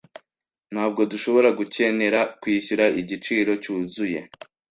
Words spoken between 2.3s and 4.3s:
kwishyura igiciro cyuzuye.